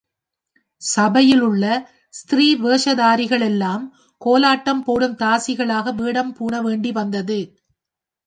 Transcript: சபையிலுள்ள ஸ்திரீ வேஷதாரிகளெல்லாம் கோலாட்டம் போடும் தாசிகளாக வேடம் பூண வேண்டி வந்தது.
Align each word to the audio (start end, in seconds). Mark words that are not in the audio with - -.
சபையிலுள்ள 0.81 1.65
ஸ்திரீ 2.09 2.47
வேஷதாரிகளெல்லாம் 2.55 3.83
கோலாட்டம் 4.21 4.81
போடும் 4.83 5.15
தாசிகளாக 5.15 5.93
வேடம் 5.95 6.31
பூண 6.33 6.61
வேண்டி 6.61 6.91
வந்தது. 6.91 7.39